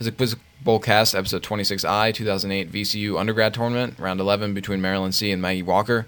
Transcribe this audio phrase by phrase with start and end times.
[0.00, 5.30] Physics Quiz Bowl Cast, episode 26I, 2008 VCU undergrad tournament, round 11 between Maryland C.
[5.30, 6.06] and Maggie Walker.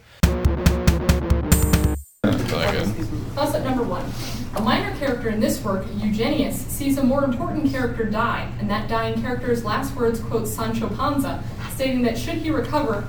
[2.24, 4.10] Up number one.
[4.56, 8.88] A minor character in this work, Eugenius, sees a more important character die, and that
[8.88, 13.06] dying character's last words quote Sancho Panza, stating that should he recover,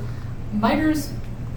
[0.52, 1.14] miters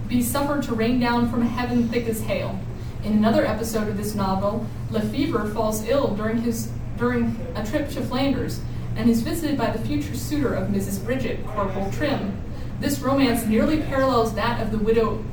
[0.07, 2.61] be suffered to rain down from heaven thick as hail.
[3.03, 8.01] In another episode of this novel, Lefebvre falls ill during his during a trip to
[8.01, 8.61] Flanders,
[8.97, 11.05] and is visited by the future suitor of Mrs.
[11.05, 12.37] Bridget, Corporal Trim.
[12.81, 15.25] This romance nearly parallels that of the widow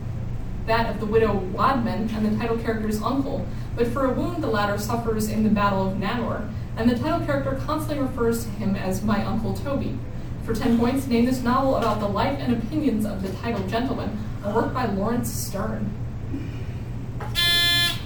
[0.66, 3.46] that of the widow Wadman and the title character's uncle,
[3.76, 7.26] but for a wound the latter suffers in the Battle of Namur, and the title
[7.26, 9.98] character constantly refers to him as my Uncle Toby.
[10.46, 14.18] For 10 points, name this novel about the life and opinions of the titled gentleman,
[14.46, 15.92] a work by Laurence Sterne.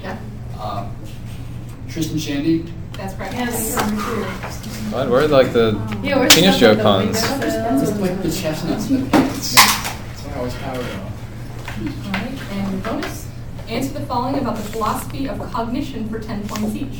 [0.01, 0.17] Yeah,
[0.59, 0.87] Uh,
[1.87, 2.73] Tristram Shandy.
[2.93, 3.33] that's correct.
[4.91, 5.09] What?
[5.09, 7.21] Where are like the Yeah, where's penis the- joke puns?
[7.21, 9.55] Just like the chestnuts in the pants.
[9.55, 12.05] That's why I always power it off.
[12.07, 13.27] Alright, and bonus.
[13.67, 16.99] Answer the following about the philosophy of cognition for 10 points each.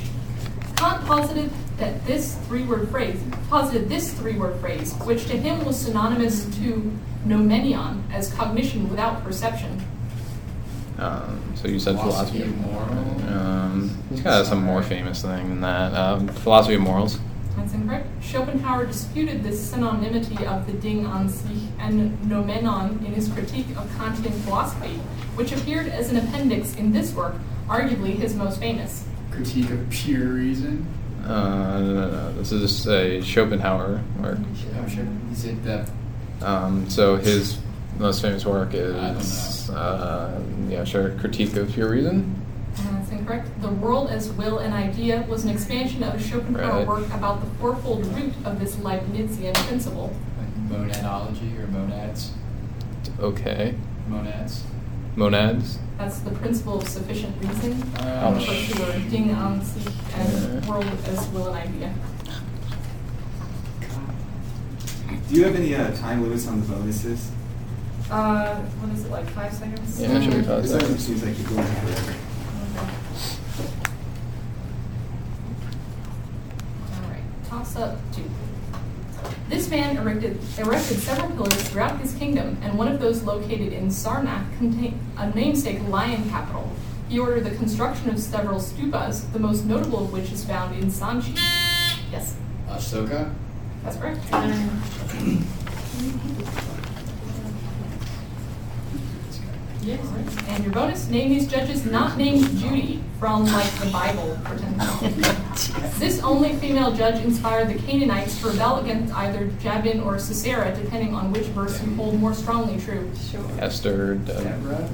[0.76, 6.46] Kant posited that this three-word phrase, posited this three-word phrase, which to him was synonymous
[6.58, 6.92] to
[7.26, 9.82] noumenon, as cognition without perception.
[11.00, 12.40] Um, so you said philosophy.
[12.40, 13.24] Philosophy of morals.
[13.24, 15.94] Um, he's got some more famous thing than that.
[15.94, 17.20] Um, philosophy of morals.
[17.58, 18.08] That's incorrect.
[18.24, 23.90] Schopenhauer disputed this synonymity of the Ding an sich and noumenon in his critique of
[23.98, 24.94] Kantian philosophy,
[25.36, 27.36] which appeared as an appendix in this work,
[27.68, 29.06] arguably his most famous.
[29.32, 30.86] Critique of pure reason.
[31.26, 32.32] Uh, no, no, no.
[32.34, 34.38] This is a Schopenhauer work.
[34.40, 35.08] Oh, sure.
[35.32, 35.90] Is it the
[36.42, 37.58] Um, so his
[37.98, 42.36] most famous work I don't is, uh, yeah, sure, Critique of Pure Reason.
[42.80, 43.62] And that's incorrect.
[43.62, 46.88] The world as will and idea was an expansion of a Schopenhauer Right.
[46.88, 50.14] work about the fourfold root of this Leibnizian principle.
[50.38, 52.32] like monadology or monads?
[53.20, 53.76] Okay.
[54.08, 54.64] Monads.
[55.16, 55.80] Monads.
[55.98, 57.82] That's the principle of sufficient reason.
[57.82, 58.94] For sure.
[59.10, 60.70] Ding an sich and Yeah.
[60.70, 61.94] world as will and idea.
[65.30, 67.32] Do you have any uh, time limits on the bonuses?
[68.12, 70.00] Uh, what is it, like five seconds?
[70.00, 71.06] Yeah, it should be five This one seconds.
[71.06, 72.14] seems like you're going forever.
[77.04, 78.24] Alright, toss up two.
[79.78, 83.90] This man erected, erected several pillars throughout his kingdom, and one of those located in
[83.90, 86.72] Sarnath contained a namesake lion capital.
[87.10, 90.86] He ordered the construction of several stupas, the most notable of which is found in
[90.86, 91.36] Sanchi.
[92.12, 93.32] Yes, Ashoka.
[93.84, 94.34] that's correct.
[94.34, 94.82] Um,
[99.88, 100.06] Yes.
[100.50, 104.36] And your bonus, name these judges not named Judy from like the Bible.
[104.44, 105.68] for 10 points.
[106.00, 111.16] this only female judge inspired the Canaanites to rebel against either Jabin or Sisera, depending
[111.16, 113.10] on which verse you hold more strongly true.
[113.60, 114.16] Esther.
[114.16, 114.90] De- Deborah.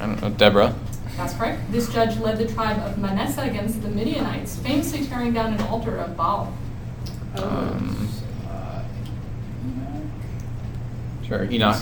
[0.00, 0.30] I don't know.
[0.30, 0.74] Deborah.
[1.16, 1.60] That's correct.
[1.72, 5.96] This judge led the tribe of Manasseh against the Midianites, famously tearing down an altar
[5.96, 6.52] of Baal.
[7.36, 8.08] Um,
[8.48, 8.82] Uh,
[11.26, 11.44] sure.
[11.50, 11.80] Enoch.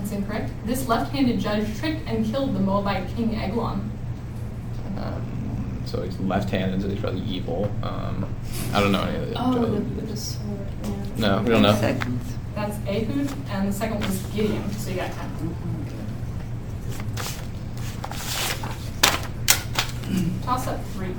[0.00, 0.50] That's incorrect.
[0.64, 3.90] This left-handed judge tricked and killed the Moabite king Eglon.
[4.96, 7.70] Um, so he's left-handed, so he's probably evil.
[7.82, 8.34] Um,
[8.72, 9.34] I don't know any of the.
[9.36, 9.96] Oh, judges.
[9.96, 10.68] the, the sword.
[10.84, 10.90] Yeah.
[11.18, 11.72] No, we don't know.
[12.54, 15.56] That's Ehud, and the second was Gideon, so you got 10.
[20.42, 21.14] Toss up three.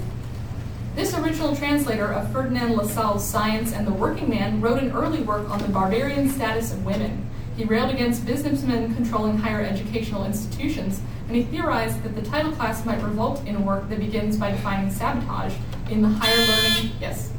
[0.95, 5.49] This original translator of Ferdinand Lassalle's Science and the Working Man wrote an early work
[5.49, 7.30] on the barbarian status of women.
[7.57, 12.85] He railed against businessmen controlling higher educational institutions, and he theorized that the title class
[12.85, 15.53] might revolt in a work that begins by defining sabotage
[15.89, 16.91] in the higher learning.
[16.99, 17.31] Yes.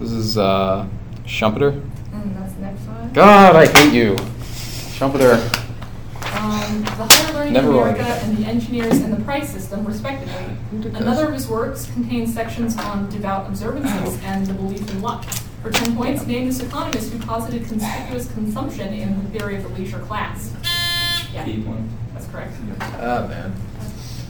[0.00, 0.86] This is uh,
[1.24, 1.72] Schumpeter.
[2.12, 3.12] And that's the next one.
[3.12, 4.14] God, I hate you,
[4.96, 5.34] Schumpeter.
[6.36, 7.96] um, the higher learning Never in mind.
[7.96, 10.56] America and the engineers and the price system, respectively.
[10.94, 15.24] Another of his works contains sections on devout observances and the belief in luck.
[15.64, 19.70] For 10 points, name this economist who posited conspicuous consumption in the theory of the
[19.70, 20.52] leisure class.
[21.32, 21.46] Yeah,
[22.12, 22.52] that's correct.
[22.82, 23.54] Ah man,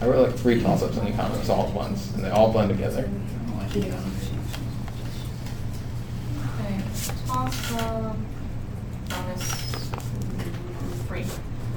[0.01, 3.01] I wrote like three toss-ups on economics all at once, and they all blend together.
[3.01, 3.95] I don't like it.
[6.61, 6.83] Okay,
[7.27, 8.17] toss up
[9.09, 9.91] bonus
[11.09, 11.25] three.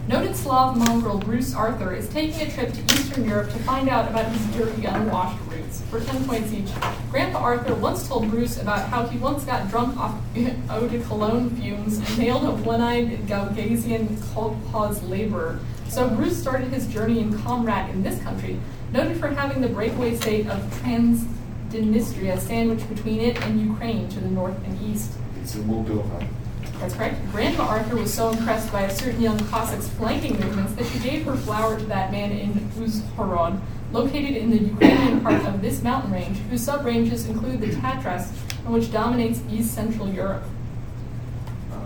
[0.08, 4.08] Noted Slav mongrel Bruce Arthur is taking a trip to Eastern Europe to find out
[4.08, 5.82] about his dirty, unwashed roots.
[5.90, 6.70] For 10 points each.
[7.12, 10.16] Grandpa Arthur once told Bruce about how he once got drunk off
[10.70, 15.60] eau de cologne fumes and nailed a one-eyed Caucasian kolkhoz laborer.
[15.90, 18.60] So Bruce started his journey in comrade in this country,
[18.92, 21.26] noted for having the breakaway state of trans
[21.70, 25.12] Transnistria sandwiched between it and Ukraine to the north and east.
[25.42, 26.26] It's a Moldova.
[26.80, 27.20] That's correct.
[27.32, 31.26] Grandma Arthur was so impressed by a certain young Cossack's flanking movements that she gave
[31.26, 33.60] her flower to that man in Uzhhorod,
[33.92, 38.32] located in the Ukrainian part of this mountain range, whose sub-ranges include the Tatras,
[38.66, 40.44] and which dominates East Central Europe.
[41.72, 41.78] Uh,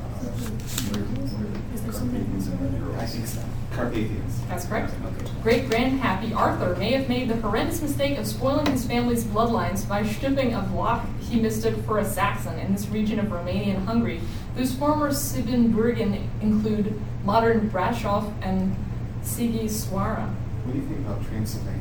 [2.01, 2.49] Carpathians.
[2.97, 3.41] I think so.
[3.71, 4.41] Carpathians.
[4.47, 4.93] That's correct.
[5.05, 5.31] Okay.
[5.43, 10.05] Great grandpappy Arthur may have made the horrendous mistake of spoiling his family's bloodlines by
[10.05, 14.19] stooping a Vlach he mistook for a Saxon in this region of Romania and Hungary,
[14.55, 18.75] whose former Siebenbürgen include modern Brasov and
[19.23, 20.27] Sighisoara.
[20.63, 21.80] What do you think about Transylvania?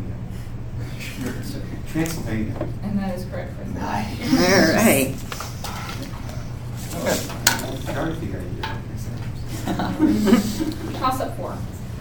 [1.20, 1.32] Sure.
[1.88, 2.55] Transylvania.
[2.82, 3.52] And that is correct.
[3.56, 3.69] Chris.
[3.75, 4.20] nice.
[6.94, 7.20] All right.
[7.84, 8.81] Geography guy here.
[10.99, 11.56] Toss up four.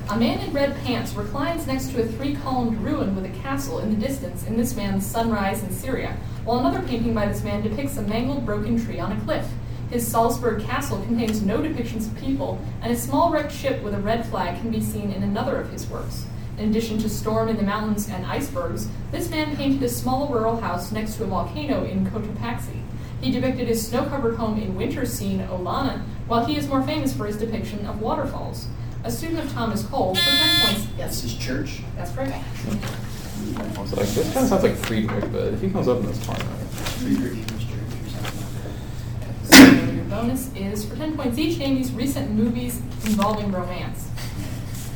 [0.09, 3.79] A man in red pants reclines next to a three columned ruin with a castle
[3.79, 7.61] in the distance in this man's Sunrise in Syria, while another painting by this man
[7.61, 9.47] depicts a mangled broken tree on a cliff.
[9.91, 13.99] His Salzburg castle contains no depictions of people, and a small wrecked ship with a
[13.99, 16.25] red flag can be seen in another of his works.
[16.59, 20.59] In addition to storm in the mountains and icebergs, this man painted a small rural
[20.59, 22.81] house next to a volcano in Cotopaxi.
[23.21, 27.13] He depicted his snow covered home in winter scene Olana, while he is more famous
[27.15, 28.67] for his depiction of waterfalls.
[29.05, 31.79] A student of Thomas Cole, for 10 points, Yes, his church.
[31.95, 32.33] that's correct.
[32.33, 36.07] I was like, this kind of sounds like Friedrich, but if he comes up in
[36.07, 37.71] this part, Friedrich Eames Church
[38.03, 42.81] or something like So your bonus is for 10 points each, name these recent movies
[43.05, 44.08] involving romance.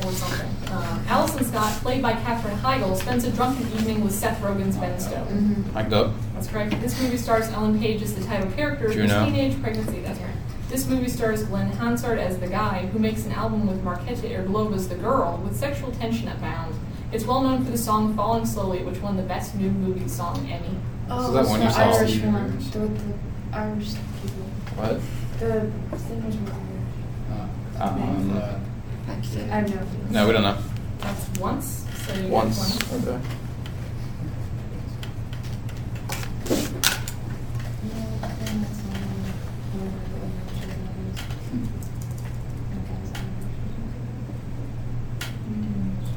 [0.05, 0.49] Or something.
[0.71, 4.99] Uh, Alison Scott, played by Katherine Heigl, spends a drunken evening with Seth Rogen's Ben
[4.99, 5.65] Stone.
[5.73, 6.11] hyped up.
[6.33, 6.79] That's correct.
[6.81, 9.25] This movie stars Ellen Page as the title character whose Juno.
[9.25, 10.01] teenage pregnancy.
[10.01, 10.29] That's right.
[10.69, 14.75] This movie stars Glenn Hansard as the guy who makes an album with Markéta Irglová
[14.75, 16.73] as the girl, with sexual tension abound.
[17.11, 20.37] It's well known for the song "Falling Slowly," which won the Best New Movie Song
[20.51, 20.75] Emmy.
[21.09, 21.79] Oh, So that it's one the you saw?
[21.93, 22.57] Irish one.
[22.71, 23.89] The, the Irish
[24.21, 24.43] people.
[24.75, 24.99] What?
[25.39, 27.49] The singers were Irish.
[27.77, 27.87] that.
[27.87, 28.65] Um,
[29.23, 29.87] Uh, I don't know.
[30.11, 30.57] No, we don't know.
[30.99, 31.85] That's once.
[32.05, 32.77] So you get Once.
[32.77, 33.07] 20.
[33.07, 33.25] Okay.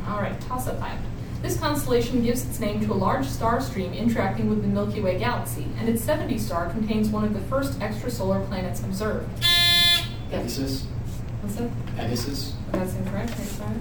[0.08, 0.99] All right, toss up five.
[1.43, 5.19] This constellation gives its name to a large star stream interacting with the Milky Way
[5.19, 9.29] galaxy, and its 70 star contains one of the first extrasolar planets observed.
[10.31, 10.85] Pegasus.
[11.43, 11.70] What's that?
[11.97, 12.56] Pegasus.
[12.73, 13.31] That's incorrect.
[13.39, 13.81] Next slide.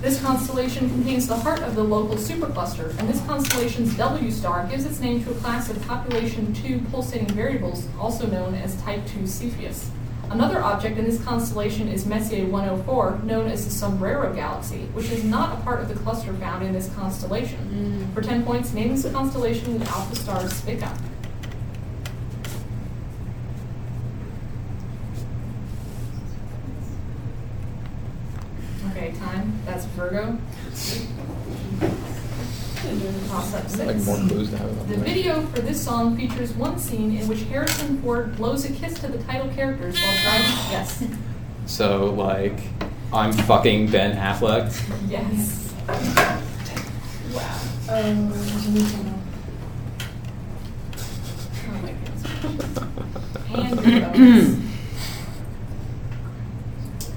[0.00, 4.84] This constellation contains the heart of the local supercluster, and this constellation's W star gives
[4.84, 9.20] its name to a class of population 2 pulsating variables, also known as type 2
[9.20, 9.88] Cepheids.
[10.30, 15.22] Another object in this constellation is Messier 104, known as the Sombrero Galaxy, which is
[15.22, 18.10] not a part of the cluster found in this constellation.
[18.10, 18.14] Mm.
[18.14, 20.92] For 10 points, name this constellation with alpha stars Spica.
[28.90, 29.52] Okay, time.
[30.14, 30.38] That's Virgo.
[33.66, 33.78] Six.
[33.78, 37.16] Like more clues to have about The the video for this song features one scene
[37.16, 40.46] in which Harrison Ford blows a kiss to the title characters while driving.
[40.70, 41.04] Yes.
[41.66, 42.60] So like,
[43.12, 44.70] I'm fucking Ben Affleck.
[45.08, 45.72] Yes.
[47.88, 48.02] Oh,
[48.62, 49.18] Jimmy Kimmel.
[51.66, 52.22] Oh my goodness.
[53.54, 54.73] And your bonus.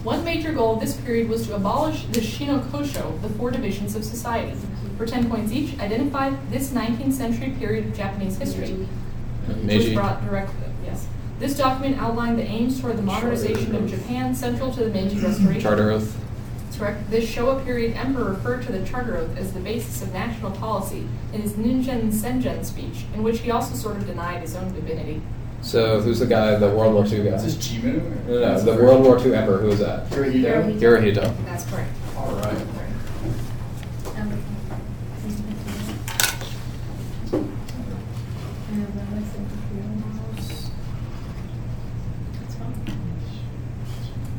[0.08, 4.06] One major goal of this period was to abolish the Shinokosho, the four divisions of
[4.06, 4.58] society.
[4.98, 8.88] For 10 points each, identify this 19th century period of Japanese history.
[9.66, 10.54] which was brought direct,
[10.86, 11.08] yes.
[11.40, 15.60] This document outlined the aims toward the modernization of Japan central to the Meiji Restoration.
[15.60, 16.16] Charter Oath.
[16.80, 17.12] Correct.
[17.12, 21.06] This Showa period emperor referred to the Charter Oath as the basis of national policy
[21.34, 25.22] in his Ningen Sengen speech, in which he also sort of denied his own divinity.
[25.62, 27.36] So who's the guy, the World War II guy?
[27.36, 28.28] Is this Jimmu?
[28.28, 29.58] No, no, the World War II emperor.
[29.58, 30.10] Who is that?
[30.10, 30.80] Hirohito?
[30.80, 31.46] Hirohito.
[31.46, 31.92] That's correct.
[32.16, 32.58] All right.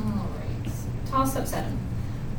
[0.03, 0.73] All right.
[1.11, 1.79] Toss up seven.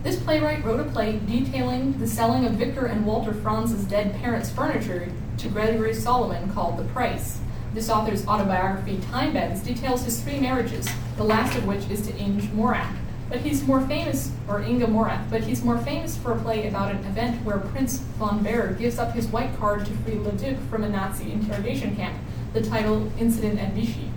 [0.04, 4.50] This playwright wrote a play detailing the selling of Victor and Walter Franz's dead parents'
[4.50, 7.40] furniture to Gregory Solomon called The Price.
[7.74, 12.18] This author's autobiography, Time Bends, details his three marriages, the last of which is to
[12.18, 12.96] Inge Morak.
[13.30, 16.92] But he's more famous, or Inga Morak, but he's more famous for a play about
[16.92, 20.84] an event where Prince von Baer gives up his white card to free Leduc from
[20.84, 22.18] a Nazi interrogation camp,
[22.54, 24.10] the title Incident at Vichy.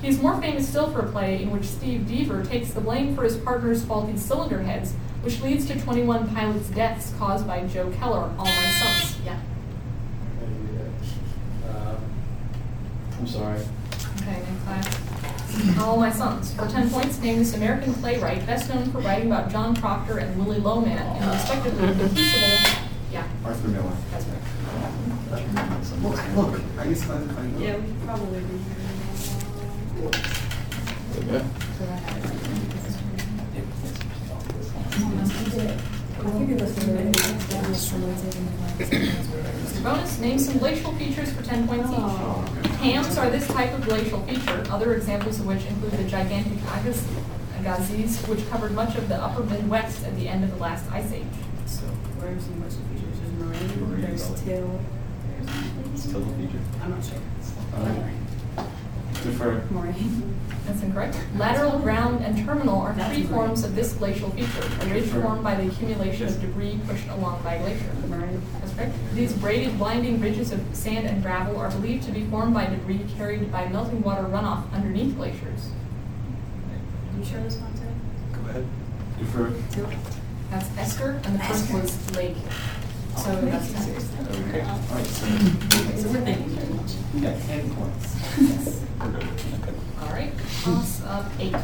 [0.00, 3.24] He's more famous still for a play in which Steve Deaver takes the blame for
[3.24, 8.32] his partner's faulty cylinder heads, which leads to 21 pilots' deaths caused by Joe Keller,
[8.38, 9.16] All My Sons.
[9.24, 9.40] Yeah.
[13.22, 13.60] I'm sorry.
[14.16, 15.78] Okay, next class.
[15.78, 16.52] All my sons.
[16.54, 20.36] For 10 points, name this American playwright best known for writing about John Proctor and
[20.44, 22.08] Willy Loman in respectively The
[23.12, 23.92] Yeah, Arthur Miller.
[24.10, 24.42] that's right.
[26.02, 27.58] Look, look, I guess I, I know.
[27.60, 28.58] Yeah, we probably be
[31.30, 31.44] Yeah.
[37.70, 37.94] Mr.
[39.84, 41.96] Bonus, name some glacial features for 10 points each.
[42.00, 42.71] Oh.
[42.82, 47.06] Hams are this type of glacial feature, other examples of which include the gigantic Agassiz,
[47.60, 51.12] Agassiz, which covered much of the upper Midwest at the end of the last ice
[51.12, 51.22] age.
[51.66, 51.82] So,
[52.18, 53.20] where are some most features?
[53.20, 54.40] There's moraine, Moraine there's Gully.
[54.44, 54.80] till,
[55.94, 56.58] Still a feature.
[56.82, 57.18] I'm not sure.
[57.72, 58.08] Uh,
[59.22, 59.62] Defer.
[59.70, 60.38] Moraine.
[60.66, 61.16] That's incorrect.
[61.36, 63.32] Lateral, ground, and terminal are That's three right.
[63.32, 67.42] forms of this glacial feature, a ridge formed by the accumulation of debris pushed along
[67.42, 67.92] by a glacier.
[68.08, 68.40] Moraine.
[68.60, 68.94] That's correct.
[69.14, 73.04] These braided, winding ridges of sand and gravel are believed to be formed by debris
[73.16, 75.70] carried by melting water runoff underneath glaciers.
[77.18, 77.86] You sure this one's it?
[78.32, 78.66] Go ahead.
[79.18, 79.52] Defer.
[80.50, 82.36] That's Esker, and the first was Lake.
[83.16, 83.96] So that's ten.
[84.48, 84.60] Okay.
[84.62, 86.92] All right, so So we're thinking very much.
[87.14, 88.80] we got ten points.
[89.02, 90.32] All right,
[90.62, 91.54] toss up eight.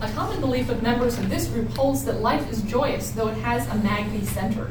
[0.00, 3.36] A common belief of members of this group holds that life is joyous, though it
[3.38, 4.66] has a magny center.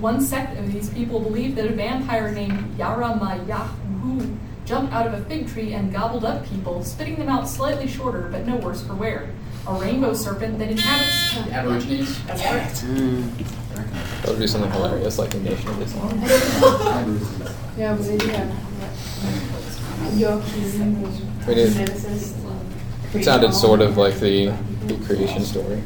[0.00, 5.24] One sect of these people believe that a vampire named Yaramayahu jumped out of a
[5.26, 8.94] fig tree and gobbled up people, spitting them out slightly shorter, but no worse for
[8.94, 9.30] wear.
[9.66, 11.34] A rainbow serpent that inhabits.
[11.46, 12.24] The Aborigines.
[12.24, 12.82] That's correct.
[14.22, 16.18] That would be something hilarious, like a Nation of Islam.
[17.78, 18.90] Yeah, but they do have what?
[20.18, 21.00] Yorkies and
[21.50, 21.72] We did.
[21.72, 22.36] geneticists.
[23.12, 25.82] It sounded sort of like the, the creation story.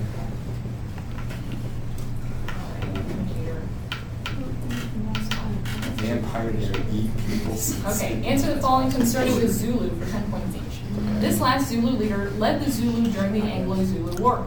[5.97, 7.57] Vampire that eat people.
[7.87, 11.21] Okay, answer the following concerning the Zulu for 10 points each.
[11.23, 14.47] This last Zulu leader led the Zulu during the Anglo Zulu War.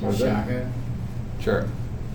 [0.00, 0.72] Shaka.
[1.40, 1.68] Sure.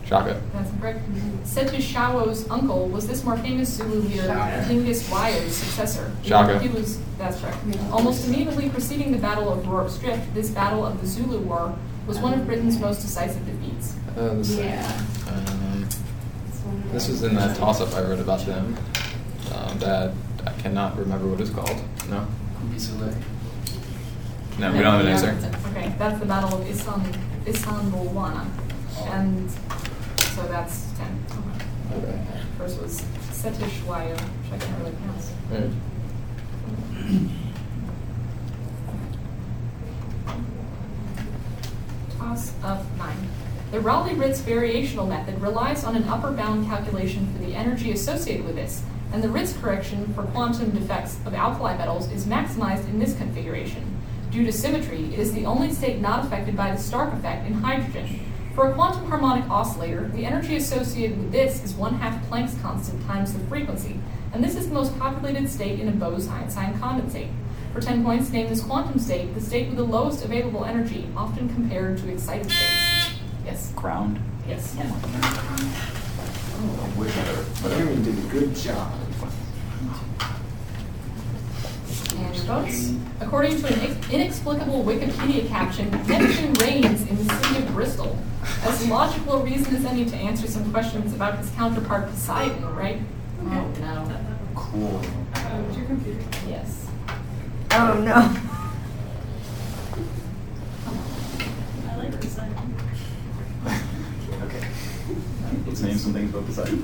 [0.09, 0.41] Shaka.
[0.53, 0.99] That's correct.
[1.43, 4.65] Cetshwayo's uncle was this more famous Zulu leader, Shaka.
[4.67, 6.11] Dingiswayo's successor.
[6.23, 6.57] Shaka.
[6.57, 7.57] He was, that's correct.
[7.91, 12.17] Almost immediately preceding the Battle of Rorke's Drift, this Battle of the Zulu War was
[12.17, 13.95] one of Britain's most decisive defeats.
[14.17, 15.01] Uh, this, Yeah.
[15.27, 15.87] um,
[16.91, 18.75] this was in that toss-up I wrote about them.
[19.53, 20.11] Um, that
[20.47, 21.77] I cannot remember what it's called.
[22.09, 22.25] No.
[22.57, 23.13] Kubisule.
[24.57, 25.37] No, we don't have an answer.
[25.69, 27.03] Okay, that's the Battle of Isan,
[27.45, 28.47] Isandlwana.
[29.05, 29.49] And
[30.35, 31.25] so that's 10.
[31.91, 32.21] Okay.
[32.57, 35.31] First was Cetshwayo, which I can't really pronounce.
[35.51, 35.71] Alright.
[42.17, 43.17] Toss up nine.
[43.71, 48.55] The Rayleigh-Ritz variational method relies on an upper bound calculation for the energy associated with
[48.55, 48.83] this,
[49.13, 53.99] and the Ritz correction for quantum defects of alkali metals is maximized in this configuration.
[54.31, 57.53] Due to symmetry, it is the only state not affected by the Stark effect in
[57.53, 58.19] hydrogen.
[58.59, 63.01] For a quantum harmonic oscillator, the energy associated with this is one half Planck's constant
[63.07, 64.01] times the frequency,
[64.33, 67.31] and this is the most populated state in a Bose-Einstein condensate.
[67.71, 71.47] For 10 points, name this quantum state, the state with the lowest available energy, often
[71.47, 73.13] compared to excited states.
[73.45, 73.71] Yes.
[73.77, 74.19] Ground.
[74.45, 74.75] Yes.
[74.77, 77.45] Oh, way better.
[77.63, 78.91] But Aaron did a good job.
[82.17, 82.91] And your votes.
[83.21, 88.17] According to an inexplicable Wikipedia caption, Neptune reigns in the city of Bristol.
[88.61, 93.01] As logical a reason as any to answer some questions about his counterpart Poseidon, right?
[93.41, 94.17] Oh, no.
[94.55, 95.01] Cool.
[95.67, 96.19] Was your computer?
[96.47, 96.87] Yes.
[97.71, 98.35] Oh, no.
[101.89, 102.51] I like this side.
[104.43, 104.67] Okay.
[105.65, 106.79] Let's name some things about the site.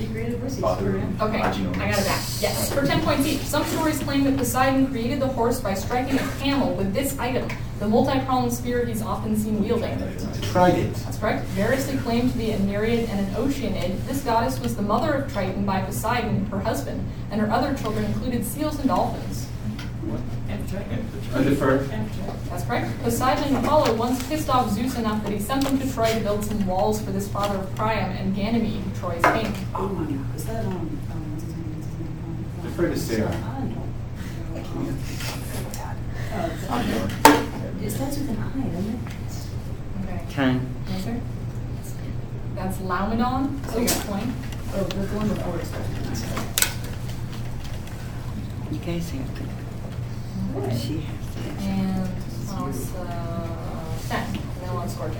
[0.00, 0.08] Horses.
[0.08, 0.62] He created horses.
[0.62, 0.96] Oh, Author.
[1.20, 2.22] Okay, I got it back.
[2.40, 3.40] Yes, for 10 points each.
[3.40, 7.48] Some stories claim that Poseidon created the horse by striking a camel with this item,
[7.78, 9.98] the multi-pronged spear he's often seen wielding.
[10.42, 10.94] Trident.
[10.96, 11.44] That's correct.
[11.48, 15.32] Variously claimed to be a Nereid and an Oceanid, this goddess was the mother of
[15.32, 19.46] Triton by Poseidon, her husband, and her other children included seals and dolphins.
[21.34, 21.78] I defer.
[22.48, 23.02] That's correct.
[23.02, 26.20] Poseidon and Apollo once pissed off Zeus enough that he sent them to Troy to
[26.20, 29.52] build some walls for this father of Priam and Ganymede, Troy's king.
[29.74, 32.08] Oh my god, is that, um, um, what's his name, what's his name?
[32.24, 33.28] Um, Defer to Sarah.
[33.28, 33.90] I don't.
[36.70, 37.84] I'm doing.
[37.84, 39.00] It starts with an I, doesn't it?
[40.04, 40.24] Okay.
[40.30, 40.74] Ten.
[40.88, 41.20] Answer?
[42.54, 44.30] That's Laomedon, so you got a point.
[44.72, 45.88] Oh, the one before it starts
[48.70, 49.69] You guys have to.
[51.60, 52.08] And
[52.50, 54.34] uh, 10.
[54.34, 55.10] And then one score.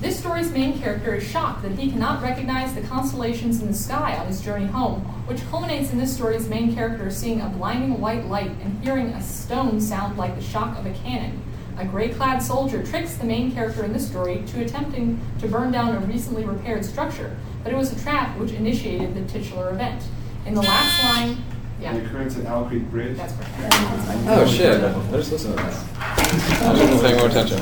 [0.00, 4.14] This story's main character is shocked that he cannot recognize the constellations in the sky
[4.18, 8.26] on his journey home, which culminates in this story's main character seeing a blinding white
[8.26, 11.42] light and hearing a stone sound like the shock of a cannon.
[11.78, 15.72] A gray clad soldier tricks the main character in this story to attempting to burn
[15.72, 20.02] down a recently repaired structure, but it was a trap which initiated the titular event.
[20.44, 21.42] In the last line,
[21.80, 23.16] yeah, The occurrence at Owl Creek Bridge.
[23.16, 23.74] that's correct.
[24.28, 24.80] Oh shit!
[25.10, 25.84] There's listen to this.
[25.98, 27.58] I didn't pay more attention.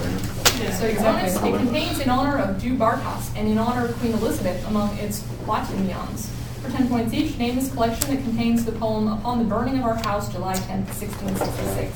[0.73, 4.13] So your bonus, it contains in honor of Du Bartas and in honor of Queen
[4.13, 6.29] Elizabeth among its Platinions.
[6.63, 9.85] For 10 points each, name this collection that contains the poem Upon the Burning of
[9.85, 11.93] Our House, July 10th, 1666.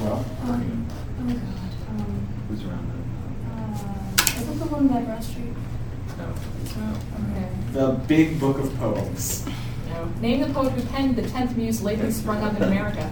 [0.00, 0.54] Well, Oh, God.
[0.54, 2.92] Um, Who's around
[3.50, 5.54] uh, is it the one by Broad Street?
[6.20, 7.48] Okay.
[7.72, 9.44] the big book of poems.
[9.94, 10.04] No.
[10.20, 13.08] Name the poet who penned the 10th muse lately sprung up in America.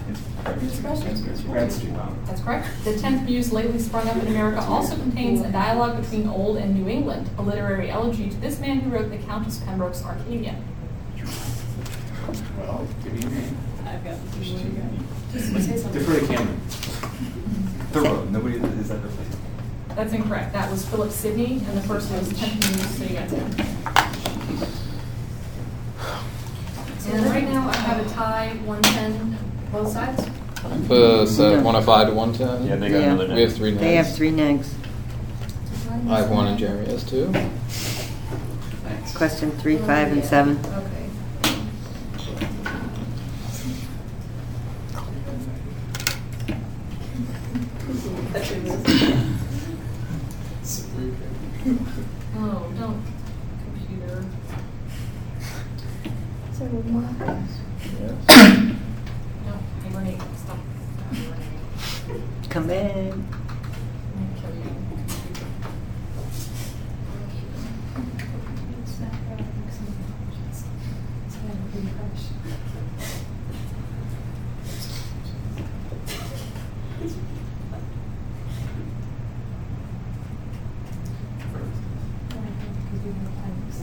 [0.46, 1.46] It's Broad Street.
[1.46, 1.94] Bradstreet.
[2.26, 2.66] That's correct.
[2.82, 6.74] The 10th muse lately sprung up in America also contains a dialogue between Old and
[6.74, 10.56] New England, a literary elegy to this man who wrote the Countess Pembroke's Arcadia.
[12.58, 13.58] Well, give me a name.
[13.86, 14.98] I've got the There's too many.
[15.32, 16.00] Just say something.
[16.00, 16.60] Defer to Cameron.
[17.92, 18.24] Thoreau.
[18.24, 19.28] Nobody is that the place.
[19.94, 20.52] That's incorrect.
[20.52, 23.81] That was Philip Sidney, and the first one was 10th muse, so you got 10.
[27.12, 29.36] And right now I have a tie, 110,
[29.70, 30.24] both sides.
[30.88, 32.66] Put us at 105 to 110.
[32.66, 33.12] Yeah, they got Yeah.
[33.12, 33.34] another.
[33.34, 33.80] We have three nags.
[33.82, 34.68] They have three negs.
[36.08, 37.26] I have one and Jeremy has two.
[37.32, 39.14] Thanks.
[39.14, 40.58] Question three, oh, five, and seven.
[40.64, 40.88] Okay.
[52.34, 53.00] Oh, don't,
[53.64, 54.24] computer.
[56.62, 57.18] So, what?
[59.46, 60.60] No, hibernate, stop.
[61.10, 62.50] Hibernate.
[62.50, 63.10] Come in.
[63.10, 63.26] I'm
[64.14, 64.62] gonna kill you,
[64.94, 65.48] computer.
[68.80, 70.06] It's not that I think something.
[70.50, 70.62] It's
[71.26, 72.30] it's kind of being crushed.
[82.84, 83.76] Because we have times.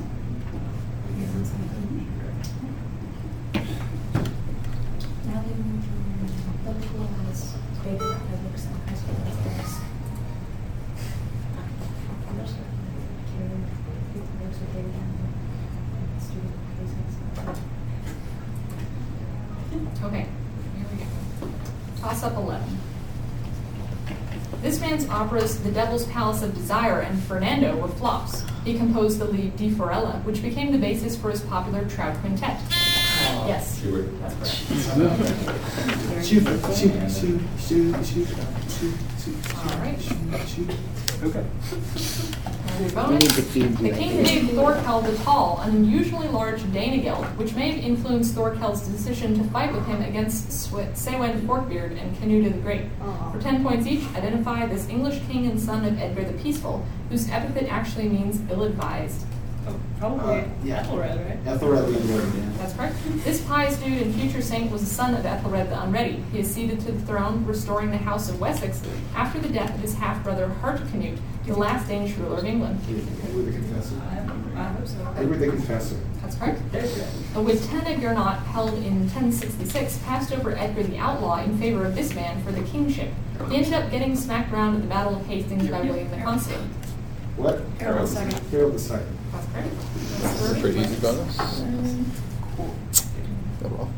[5.25, 7.39] Now they move from the pool has
[7.84, 9.73] big academics and high school athletics.
[20.01, 20.25] Okay,
[20.75, 21.06] here we go.
[22.01, 22.77] Toss up 11.
[24.99, 28.43] This operas The Devil's Palace of Desire and Fernando were flops.
[28.65, 32.59] He composed the lied Die Forelle, which became the basis for his popular Trout Quintet.
[33.47, 33.81] Yes,
[34.19, 34.35] that's
[38.65, 39.09] correct.
[39.27, 39.99] All right.
[41.21, 41.45] Okay.
[42.79, 43.36] And your We need bonus.
[43.36, 48.88] The king named Thorkel the Tall, an unusually large Danegeld, which may have influenced Thorkel's
[48.88, 52.86] decision to fight with him against Sw- Sweyn Forkbeard and Canute the Great.
[53.34, 57.29] For 10 points each, identify this English king and son of Edgar the Peaceful, whose
[57.29, 59.25] epithet actually means ill advised.
[59.99, 60.79] Probably Uh, yeah.
[60.79, 61.38] Ethelred, right?
[61.45, 62.45] Ethelred the Unworthy, yeah.
[62.57, 62.95] That's correct.
[63.25, 66.23] This pious dude and future saint was a son of Ethelred the Unready.
[66.31, 68.81] He acceded to the throne, restoring the House of Wessex
[69.13, 72.79] after the death of his half brother Harthacnut, the last Danish ruler of England.
[73.27, 73.95] Edward the Confessor.
[74.55, 75.13] I hope so.
[75.17, 75.95] Edward the Confessor.
[76.21, 76.62] That's correct.
[76.73, 82.41] A Witenagemot held in 1066 passed over Edgar the Outlaw in favor of this man
[82.43, 83.09] for the kingship.
[83.49, 86.59] He ended up getting smacked around at the Battle of Hastings by William the Consulate.
[87.35, 87.62] What?
[87.79, 88.39] Harold the Second.
[88.51, 88.79] Harold the
[89.32, 89.78] Second.
[90.22, 90.58] That's correct.
[90.58, 91.38] A pretty easy bonus.
[93.60, 93.89] Good roll.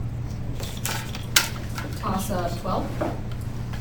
[2.00, 2.86] Toss up 12.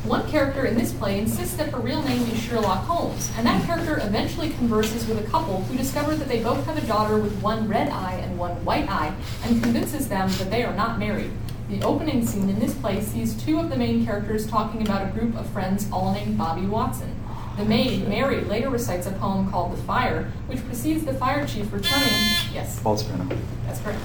[0.05, 3.63] One character in this play insists that her real name is Sherlock Holmes, and that
[3.65, 7.39] character eventually converses with a couple who discover that they both have a daughter with
[7.41, 11.31] one red eye and one white eye, and convinces them that they are not married.
[11.69, 15.11] The opening scene in this play sees two of the main characters talking about a
[15.11, 17.15] group of friends all named Bobby Watson.
[17.57, 21.71] The maid, Mary, later recites a poem called The Fire, which precedes the fire chief
[21.71, 22.07] returning.
[22.53, 23.35] Yes, Bald Soprano.
[23.65, 23.99] that's correct.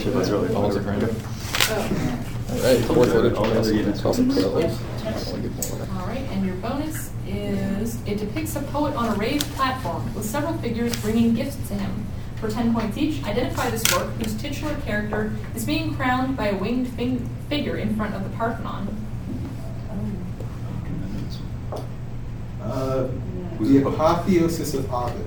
[0.00, 0.52] Should was earlier.
[0.52, 1.08] Bald Soprano.
[1.10, 2.26] Oh.
[2.50, 3.34] All right, fourth letter.
[3.36, 4.00] All the other units.
[4.02, 4.60] Toss up 12.
[4.60, 5.28] Yes.
[5.28, 6.00] I wanna get more.
[6.00, 10.24] All right, and your bonus is it depicts a poet on a raised platform with
[10.24, 12.06] several figures bringing gifts to him.
[12.36, 16.56] For 10 points each, identify this work whose titular character is being crowned by a
[16.56, 18.88] winged fing- figure in front of the Parthenon.
[22.64, 23.08] Uh,
[23.58, 25.24] Who's the the apotheosis of Ovid.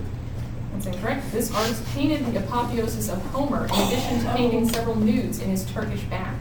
[0.74, 1.32] That's incorrect.
[1.32, 5.66] This artist painted the apotheosis of Homer in addition to painting several nudes in his
[5.72, 6.36] Turkish bath.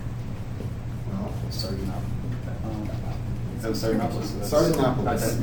[1.12, 3.62] Well, Sardanapalus.
[3.62, 4.48] That was Sardanapalus.
[4.48, 5.04] so that's- Sardanapalus.
[5.04, 5.36] That's-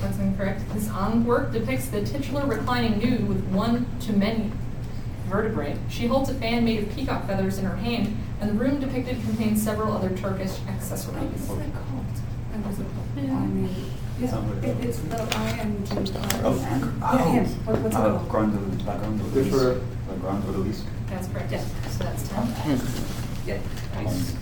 [0.00, 0.62] That's incorrect.
[0.72, 4.50] This on work depicts the titular reclining nude with one to many
[5.28, 5.76] vertebrae.
[5.90, 9.20] She holds a fan made of peacock feathers in her hand, and the room depicted
[9.22, 11.18] contains several other Turkish accessories.
[11.46, 12.06] What's that called?
[12.66, 13.68] Was a- I mean,
[14.20, 16.34] yeah, Sound like- it- it's the IMG part.
[16.44, 17.44] Oh, and- Yeah, him.
[17.64, 18.28] What- What's it Uh, called?
[18.28, 20.82] Ground background of Good for- Like ground of Elise.
[21.10, 21.64] That's correct, yes.
[21.90, 22.80] So that's 10.
[23.46, 23.56] Yeah.
[23.96, 24.34] Nice.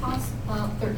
[0.00, 0.96] Toss uh, 13.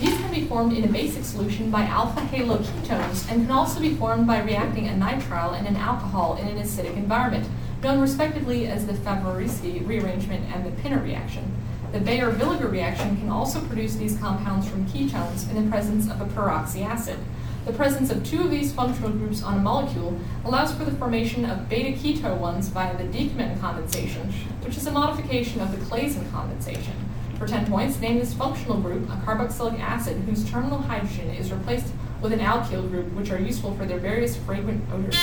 [0.00, 3.94] These can be formed in a basic solution by alpha haloketones and can also be
[3.96, 7.46] formed by reacting a nitrile and an alcohol in an acidic environment,
[7.82, 11.44] known respectively as the Favorskii rearrangement and the Pinner reaction.
[11.92, 16.26] The Baeyer-Villiger reaction can also produce these compounds from ketones in the presence of a
[16.26, 17.18] peroxy acid.
[17.66, 21.44] The presence of two of these functional groups on a molecule allows for the formation
[21.44, 26.30] of beta keto ones via the Dieckmann condensation, which is a modification of the Claisen
[26.30, 26.94] condensation.
[27.38, 31.92] For 10 points, name this functional group a carboxylic acid whose terminal hydrogen is replaced
[32.20, 35.14] with an alkyl group, which are useful for their various fragrant odors.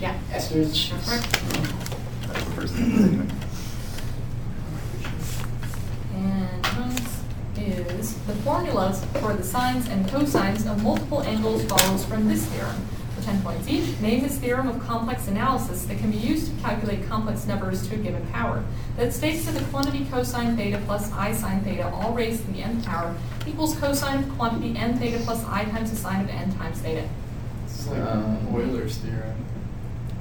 [0.00, 0.90] Yeah, Esters.
[2.26, 3.30] That's the first thing.
[6.14, 7.22] And next
[7.58, 12.76] is the formulas for the sines and cosines of multiple angles follows from this theorem.
[13.14, 16.62] For 10 points each, name this theorem of complex analysis that can be used to
[16.62, 18.62] calculate complex numbers to a given power
[18.96, 22.62] that states that the quantity cosine theta plus i sine theta all raised to the
[22.62, 23.14] nth power
[23.46, 27.08] equals cosine of quantity n theta plus i times the sine of n times theta.
[27.64, 29.34] It's like Um, Euler's theorem.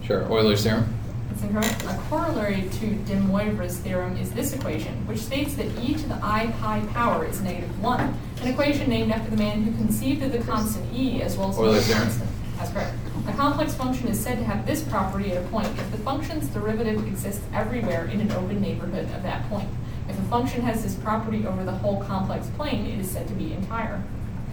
[0.04, 0.94] Sure, Euler's theorem.
[1.36, 1.84] That's incorrect.
[1.84, 6.20] A corollary to de Moivre's theorem is this equation, which states that e to the
[6.24, 8.00] i pi power is negative 1,
[8.42, 11.58] an equation named after the man who conceived of the constant e as well as
[11.58, 12.04] Euler's another theorem.
[12.04, 12.30] constant.
[12.58, 12.94] That's correct.
[13.28, 16.48] A complex function is said to have this property at a point if the function's
[16.48, 19.68] derivative exists everywhere in an open neighborhood of that point.
[20.08, 23.34] If a function has this property over the whole complex plane, it is said to
[23.34, 24.02] be entire.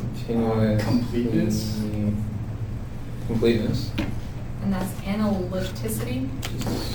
[0.01, 0.85] Continuous.
[0.85, 1.79] Completeness.
[1.79, 3.27] Mm-hmm.
[3.29, 3.91] Completeness.
[4.63, 6.29] And that's analyticity.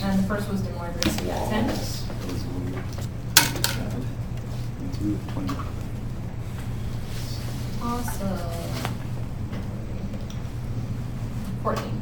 [0.03, 1.69] And the first was de Moivre, so yeah, 10.
[7.83, 8.39] Awesome.
[11.63, 12.01] 14.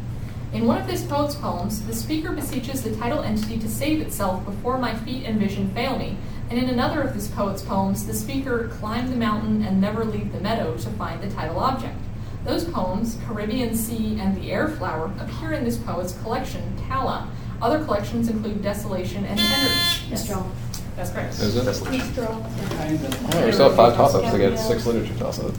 [0.54, 4.46] In one of this poet's poems, the speaker beseeches the title entity to save itself
[4.46, 6.18] before my feet and vision fail me.
[6.50, 10.32] And in another of this poet's poems, the speaker climbed the mountain and never leave
[10.32, 11.98] the meadow to find the title object.
[12.46, 17.28] Those poems, Caribbean Sea and The Air Flower, appear in this poet's collection, Tala.
[17.60, 20.04] Other collections include Desolation and Tenderness.
[20.08, 20.52] Yes, Joel.
[20.96, 21.34] That's correct.
[21.34, 21.66] Is it?
[21.66, 22.40] That's Peach straw.
[22.78, 23.36] Kind of.
[23.36, 25.58] Oh, we still have five toss-ups to get six literature toss-ups.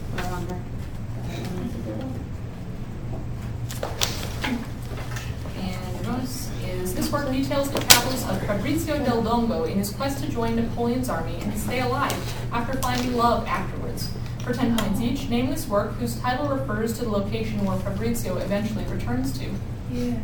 [5.57, 9.91] And your bonus is this work details the travels of Fabrizio del Dongo in his
[9.91, 12.15] quest to join Napoleon's army and stay alive
[12.53, 14.09] after finding love afterwards.
[14.47, 18.37] For 10 points each, name this work whose title refers to the location where Fabrizio
[18.37, 19.45] eventually returns to.
[19.91, 20.15] Yeah.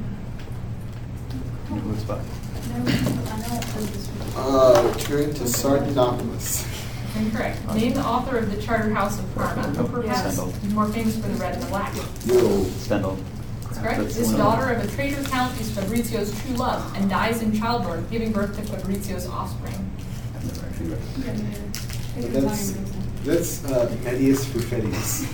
[1.67, 2.21] Who's back?
[2.69, 4.45] No, I know I've heard this one.
[4.45, 7.17] Uh, return to Sardanapalus.
[7.17, 7.67] Incorrect.
[7.75, 10.53] Name the author of The Charterhouse of Parma, who perhaps Stendhal.
[10.63, 11.93] is more famous for the red and the black.
[12.25, 12.63] No.
[12.77, 13.17] Stendhal.
[13.63, 13.99] That's correct.
[14.03, 18.09] That's This daughter of a traitor count is Fabrizio's true love and dies in childbirth,
[18.09, 19.91] giving birth to Fabrizio's offspring.
[20.33, 20.99] I've never actually read
[21.35, 21.43] it.
[22.15, 22.39] Yeah, yeah.
[22.39, 22.92] It was
[23.23, 24.03] That's, Iron Man.
[24.03, 25.25] that's uh, Medius Rufetius.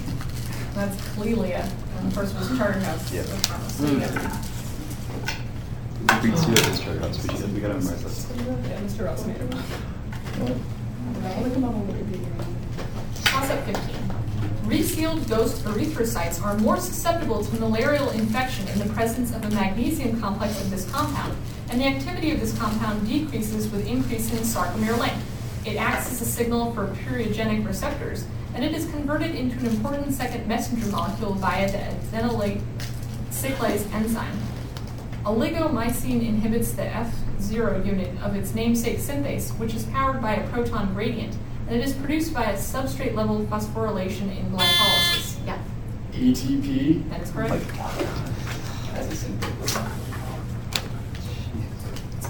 [0.75, 3.12] That's Clelia, and the first was Charter House.
[3.12, 3.21] Yeah.
[3.21, 3.69] of Parma.
[3.69, 4.49] So you got it.
[6.23, 8.28] Read two of his charter we should, we gotta memorize this.
[8.38, 9.06] Yeah, Mr.
[9.06, 9.54] Ross made it.
[11.23, 12.45] I'll look them up on Wikipedia.
[13.25, 13.95] Toss up 15.
[14.65, 20.19] Resealed ghost erythrocytes are more susceptible to malarial infection in the presence of a magnesium
[20.21, 21.36] complex of this compound,
[21.69, 25.38] and the activity of this compound decreases with increase in sarcomere length.
[25.69, 30.15] It acts as a signal for purinergic receptors, and it is converted into an important
[30.15, 32.60] second messenger molecule via the adenylate
[33.29, 34.39] cyclase enzyme.
[35.25, 40.91] Oligomycin inhibits the F0 unit of its namesake synthase, which is powered by a proton
[40.95, 45.38] gradient, and it is produced by a substrate level phosphorylation in glycolysis.
[45.45, 45.60] Yeah,
[46.13, 47.08] ATP.
[47.12, 47.65] that is Like, correct.
[47.75, 49.49] Oh That's a simple.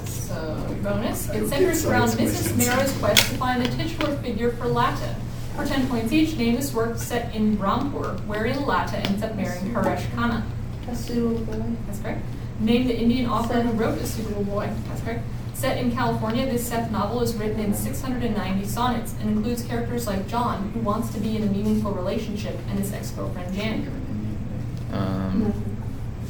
[0.06, 1.30] So, your bonus.
[1.30, 2.18] It centers around Mrs.
[2.18, 2.58] questions.
[2.58, 5.16] Mehra's quest to find the titular figure for Lata.
[5.56, 9.74] For 10 points each, name this work set in Brahmpur, wherein Lata ends up marrying
[9.74, 10.44] Haresh Khanna.
[10.86, 11.64] That's suitable boy.
[11.86, 12.22] That's correct.
[12.60, 14.70] Name the Indian author who wrote A Suitable Boy.
[14.88, 15.24] That's correct.
[15.54, 20.28] Set in California, this Seth novel is written in 690 sonnets and includes characters like
[20.28, 24.10] John, who wants to be in a meaningful relationship, and his ex-girlfriend Jan.
[24.92, 25.54] Um,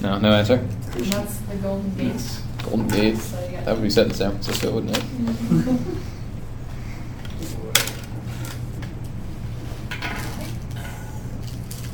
[0.01, 0.55] no, no answer.
[0.55, 2.07] And that's the Golden Gate.
[2.07, 5.03] Golden So you That would be set in San Francisco, wouldn't it?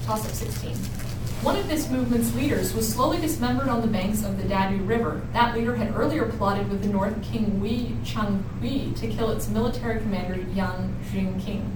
[0.06, 0.76] Toss up 16.
[1.42, 5.22] One of this movement's leaders was slowly dismembered on the banks of the Dadu River.
[5.34, 10.00] That leader had earlier plotted with the North King Wei Changhui to kill its military
[10.02, 11.70] commander Yang Jingqing.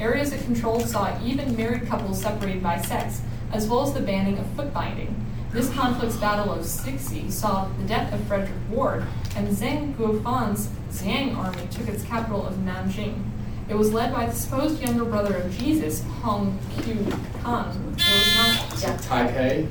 [0.00, 3.20] Areas it controlled saw even married couples separated by sex,
[3.52, 5.14] as well as the banning of foot binding.
[5.52, 9.04] This conflict's Battle of Cixi saw the death of Frederick Ward,
[9.36, 13.22] and Zeng Guofan's Xiang army took its capital of Nanjing.
[13.68, 17.04] It was led by the supposed younger brother of Jesus, Hong Qiu
[17.42, 17.68] Kan.
[17.68, 19.68] It was not yeah, Taipei.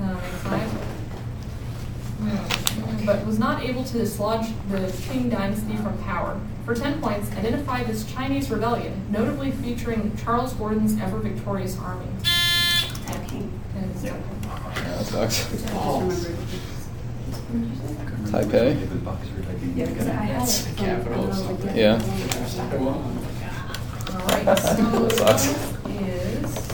[0.00, 0.70] uh, five.
[2.20, 3.04] Hmm.
[3.04, 6.40] But was not able to dislodge the Qing dynasty from power.
[6.64, 12.08] For 10 points, identify this Chinese rebellion, notably featuring Charles Gordon's ever victorious army.
[13.10, 13.44] Okay.
[14.98, 15.46] And it's- that sucks.
[15.46, 16.66] I just
[17.52, 18.26] remembered.
[18.28, 19.76] Taipei.
[19.76, 21.76] Yeah, because I had That's it the capital of from, like, something.
[21.76, 21.92] Yeah.
[24.10, 25.46] All right, so That sucks.
[25.88, 26.68] is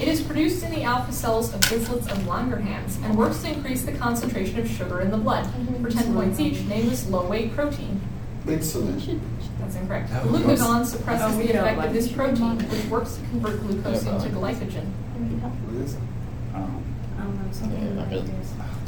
[0.00, 3.82] it is produced in the alpha cells of islets of Langerhans and works to increase
[3.82, 5.46] the concentration of sugar in the blood.
[5.80, 8.00] For 10 points each, name this low weight protein.
[8.46, 9.20] Insulin.
[9.60, 10.10] That's incorrect.
[10.10, 10.24] That.
[10.24, 14.16] Glucagon suppresses Oh, the effect like of this protein, which works to convert glucose Yeah,
[14.16, 14.86] into but- glycogen.
[17.22, 17.64] What is it?
[17.64, 18.30] Um, know, something Yeah, like it-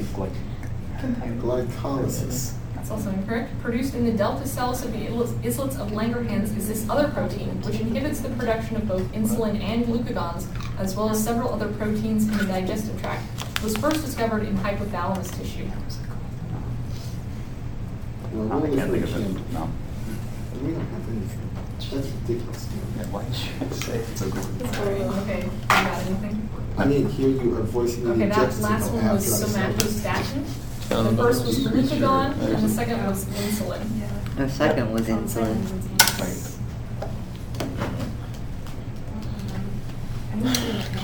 [0.00, 0.10] it's
[1.42, 2.52] Glycolysis.
[2.74, 3.58] That's also incorrect.
[3.62, 5.08] Produced in the delta cells of the
[5.44, 9.86] islets of Langerhans is this other protein, which inhibits the production of both insulin and
[9.86, 10.46] glucagons,
[10.78, 13.22] as well as several other proteins in the digestive tract.
[13.56, 15.64] It was first discovered in hypothalamus tissue.
[18.34, 19.52] No, I we're can't think of it.
[19.52, 19.68] No.
[20.62, 21.40] We don't have anything.
[21.78, 22.68] That's ridiculous.
[22.98, 24.44] Yeah, why did you say it so good?
[25.22, 26.43] Okay, you got anything?
[26.76, 29.46] I didn't hear you are voicing Okay, any that objections last until one was I
[29.46, 29.76] said it.
[29.76, 30.88] somatostatin.
[30.88, 31.58] The them first about was
[31.92, 32.00] it.
[32.00, 34.36] glucagon, and the second was insulin.
[34.36, 35.58] The second was insulin.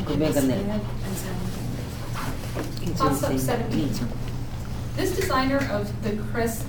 [0.06, 0.80] Go back on that.
[2.96, 3.38] Toss up Insulin.
[3.38, 3.88] 17.
[3.88, 4.08] Insulin.
[4.96, 6.64] This designer of the crest,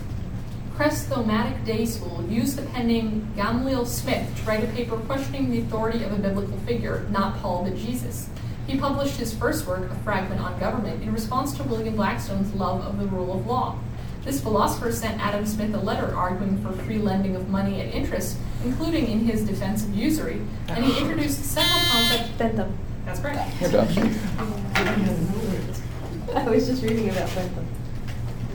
[0.78, 5.60] Chrestomathic Day School used the pen name Gamaliel Smith to write a paper questioning the
[5.60, 8.30] authority of a biblical figure, not Paul but Jesus.
[8.72, 12.80] He published his first work, A Fragment on Government, in response to William Blackstone's love
[12.86, 13.78] of the rule of law.
[14.24, 18.38] This philosopher sent Adam Smith a letter arguing for free lending of money at interest,
[18.64, 22.30] including in his defense of usury, and he introduced several concepts.
[22.38, 22.78] Bentham.
[23.04, 23.52] That's correct.
[23.60, 23.82] You're.
[26.34, 27.68] I was just reading about Bentham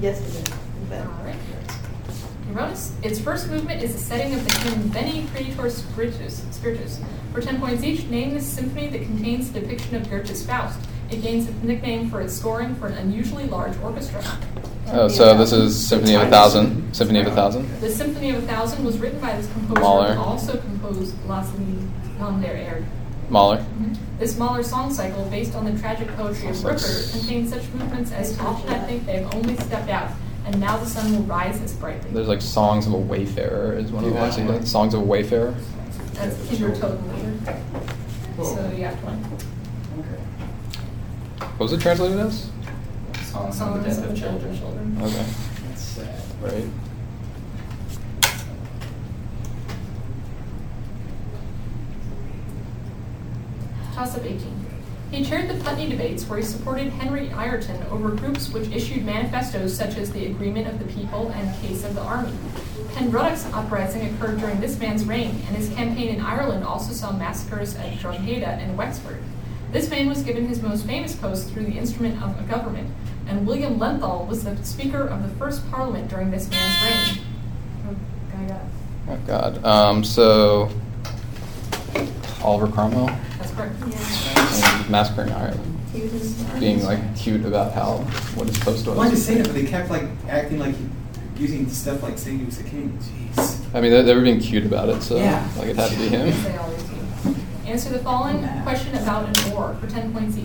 [0.00, 0.50] yesterday.
[0.88, 1.26] but-
[3.03, 6.42] Its first movement is the setting of the hymn Veni Creator Spiritus.
[6.51, 7.01] Spiritus.
[7.33, 10.79] For 10 points each, name this symphony that contains the depiction of Goethe's Faust.
[11.11, 14.25] It gains its nickname for its scoring for an unusually large orchestra.
[14.88, 16.95] Oh, so this is Symphony of a Thousand.
[16.95, 17.69] Symphony of a Thousand.
[17.81, 20.14] The Symphony of a Thousand was written by this composer Mahler.
[20.14, 22.87] who also composed der Erde.
[23.29, 23.59] Mahler.
[23.59, 23.92] Mm-hmm.
[24.19, 28.38] This Mahler song cycle, based on the tragic poetry of Sounds contains such movements as
[28.38, 30.12] often I think they have only stepped out,
[30.46, 32.11] and now the sun will rise as brightly.
[32.11, 34.22] There's like Songs of a Wayfarer is one of the Yeah.
[34.22, 34.38] ones.
[34.38, 34.64] you got.
[34.66, 35.54] Songs of a Wayfarer.
[36.14, 37.59] That's Kindertotenlieder.
[38.37, 39.24] So you got one.
[39.98, 41.46] Okay.
[41.56, 42.50] What was it translated as?
[43.24, 44.98] Songs on the death of children.
[45.02, 45.24] Okay.
[45.68, 46.14] That's sad.
[46.40, 46.64] Right.
[53.94, 54.65] Toss up 18.
[55.11, 59.77] He chaired the Putney debates where he supported Henry Ireton over groups which issued manifestos
[59.77, 62.33] such as the Agreement of the People and Case of the Army.
[62.95, 67.77] Penruddock's uprising occurred during this man's reign, and his campaign in Ireland also saw massacres
[67.77, 69.23] at Drogheda and Wexford.
[69.71, 72.90] This man was given his most famous post through the instrument of a government,
[73.29, 77.25] and William Lenthall was the Speaker of the first Parliament during this man's reign.
[77.88, 78.61] Oh, I.
[79.09, 79.64] Oh God.
[79.64, 80.05] Um.
[80.05, 80.71] So
[82.42, 83.07] Oliver Cromwell
[83.38, 83.75] That's correct.
[83.83, 83.92] and
[84.88, 87.99] massacring Ireland, He was in- being like cute about how
[88.37, 88.96] what his post was.
[88.96, 89.46] Why'd you say that?
[89.46, 90.75] But they kept like acting like
[91.38, 92.99] using stuff like saying he was a king.
[93.37, 93.75] Jeez.
[93.75, 95.46] I mean, they, they were being cute about it, so Yeah.
[95.59, 96.31] like it had to be him.
[96.42, 97.35] They always do.
[97.66, 100.44] Answer the following question about an ore for 10 points each.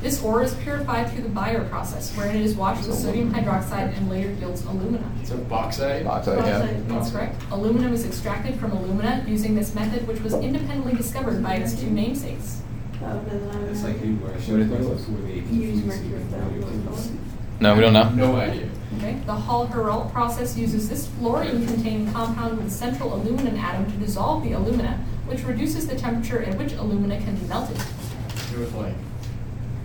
[0.00, 3.96] This ore is purified through the Bayer process, wherein it is washed with sodium hydroxide
[3.96, 5.04] and later yields alumina.
[5.22, 6.04] So bauxite.
[6.04, 6.58] Bauxite, yeah.
[6.60, 6.88] Bauxite.
[6.88, 7.42] That's correct.
[7.52, 11.88] Aluminum is extracted from alumina using this method, which was independently discovered by its two
[11.90, 12.62] namesakes.
[17.60, 18.08] No, we don't know.
[18.10, 18.68] No idea.
[18.98, 19.20] Okay.
[19.24, 24.98] The Hall-Heroult process uses this fluorine-containing compound with central aluminum atom to dissolve the alumina,
[25.26, 27.76] which reduces the temperature at which alumina can be melted.
[28.52, 28.94] It was like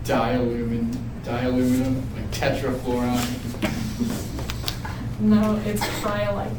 [0.03, 0.91] dialumin,
[1.23, 3.35] dialuminum, like tetrafluoride.
[5.19, 6.51] no, it's cryolite.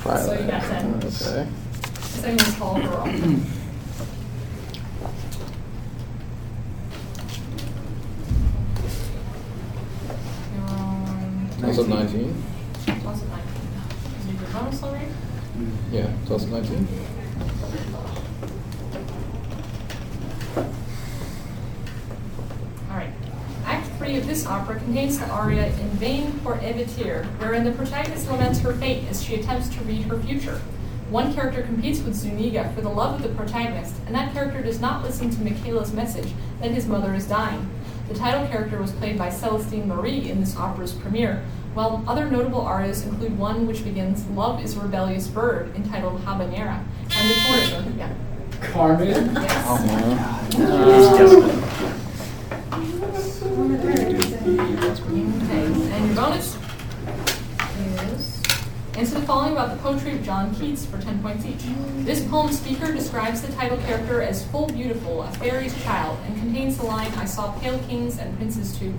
[0.00, 0.24] Cryolite.
[0.24, 0.94] So you got 10.
[0.96, 1.48] Okay.
[2.00, 3.63] Same as Hall-Heroult.
[11.66, 12.44] 2019?
[12.86, 14.52] 2019.
[14.52, 15.08] Bonus already?
[15.90, 16.88] Yeah, 2019.
[22.90, 23.10] All right.
[23.64, 28.30] Act 3 of this opera contains the aria In Vain for Evitir, wherein the protagonist
[28.30, 30.60] laments her fate as she attempts to read her future.
[31.10, 34.80] One character competes with Zuniga for the love of the protagonist, and that character does
[34.80, 37.68] not listen to Micaëla's message that his mother is dying.
[38.08, 42.60] The title character was played by Celestine Marie in this opera's premiere, while other notable
[42.60, 46.84] arias include one which begins Love is a Rebellious Bird, entitled Habanera,
[47.16, 47.70] and the chorus.
[47.96, 48.12] Yeah.
[48.60, 49.08] Carmen.
[49.08, 49.64] Yes.
[49.66, 49.78] Oh
[55.42, 56.56] okay, and your bonus
[57.78, 58.42] is
[58.96, 61.62] answer the following about the poetry of John Keats for 10 points each.
[62.04, 66.76] This poem speaker describes the title character as full beautiful, a fairy's child, and contains
[66.76, 68.92] the line, I saw pale kings and princes too.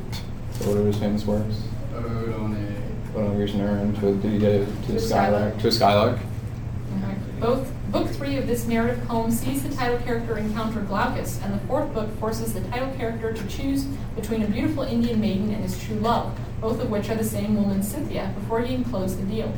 [0.54, 1.62] So what are his famous works?
[1.94, 3.16] Ode on a.
[3.16, 3.94] What on Grecian?
[4.02, 5.60] To, did he get it to To a skylark?
[5.60, 6.18] To a skylark?
[6.18, 7.16] Okay.
[7.40, 11.60] Both book three of this narrative poem sees the title character encounter Glaucus, and the
[11.68, 13.84] fourth book forces the title character to choose
[14.16, 17.56] between a beautiful Indian maiden and his true love, both of which are the same
[17.56, 19.54] woman, Cynthia, before he can close the deal.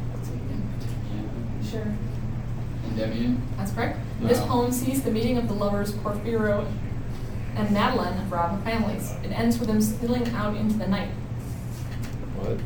[1.69, 1.85] Sure.
[2.89, 3.41] Endymion.
[3.57, 3.99] That's correct.
[4.21, 6.67] This poem sees the meeting of the lovers Porphyro
[7.55, 9.11] and Madeline of rival families.
[9.23, 11.09] It ends with them stealing out into the night.
[12.37, 12.59] What?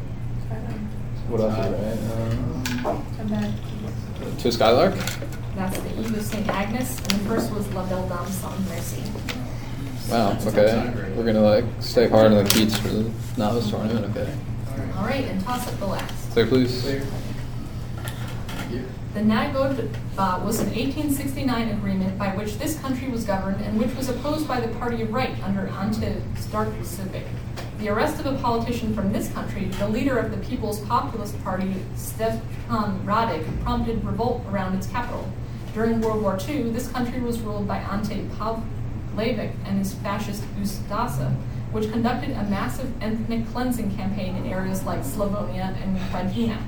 [1.30, 2.98] What else is right?
[2.98, 4.94] Um, to a skylark?
[5.56, 6.48] That's the Eve of St.
[6.50, 9.02] Agnes, and the first was La Belle Dame sans Merci.
[10.10, 10.92] Wow, okay.
[11.16, 14.34] We're gonna like stay hard on the Keats for the novice tournament, okay.
[14.98, 16.32] All right, and toss up the last.
[16.32, 16.82] Clear, please.
[16.82, 17.04] Clear.
[19.14, 19.90] The Nagodba
[20.42, 24.62] was an 1869 agreement by which this country was governed and which was opposed by
[24.62, 27.26] the Party of Right under Ante Starčević.
[27.80, 31.76] The arrest of a politician from this country, the leader of the People's Populist Party,
[31.98, 35.30] Stefan Radić, prompted revolt around its capital.
[35.74, 41.36] During World War II, this country was ruled by Ante Pavelić and his fascist Ustasa,
[41.74, 46.62] which conducted a massive ethnic cleansing campaign in areas like Slavonia and Krajina.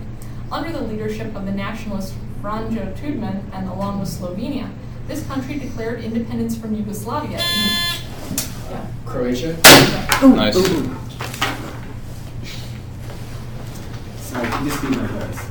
[0.52, 4.70] Under the leadership of the nationalist Franjo Tudman and along with Slovenia,
[5.08, 7.38] this country declared independence from Yugoslavia.
[7.38, 8.38] in-
[8.70, 8.86] yeah.
[9.06, 9.56] Croatia.
[10.22, 10.56] Nice.
[14.20, 15.50] So I can just be my best.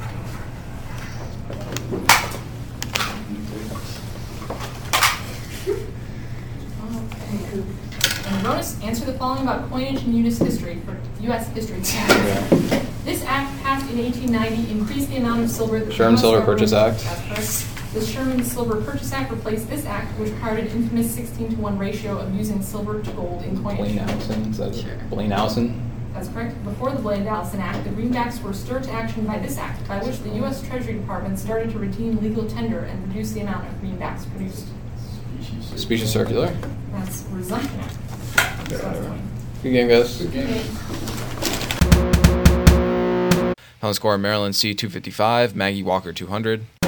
[6.85, 7.63] Okay.
[8.27, 10.39] And bonus, answer the following about coinage in U.S.
[10.39, 11.49] history for U.S.
[11.49, 12.82] history.
[13.05, 13.13] Yeah.
[13.13, 16.39] This act passed in 1890 increased the amount of silver that the Sherman US Silver
[16.39, 17.05] government- Purchase Act.
[17.29, 17.95] That's correct.
[17.95, 21.79] The Sherman Silver Purchase Act replaced this act, which required an infamous 16 to 1
[21.79, 23.95] ratio of using silver to gold in coinage.
[23.95, 25.11] Bland-Allison, is that it?
[25.11, 25.91] Bland-Allison?
[26.15, 26.63] That's correct.
[26.65, 30.21] Before the Bland-Allison Act, the greenbacks were stirred to action by this act, by which
[30.23, 30.63] the U.S.
[30.63, 34.67] Treasury Department started to redeem legal tender and reduce the amount of greenbacks produced.
[35.39, 35.81] Species.
[35.81, 36.55] Species circular.
[36.93, 37.93] That's Resumption Act.
[38.71, 39.23] So that's the one.
[39.63, 40.17] Good game, guys.
[40.23, 40.33] Good
[43.83, 46.82] Final score Maryland C 255, Maggie Walker 200.